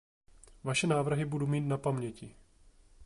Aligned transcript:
Vaše 0.63 0.87
návrhy 0.87 1.25
budu 1.25 1.47
mít 1.47 1.61
na 1.61 1.77
paměti. 1.77 2.35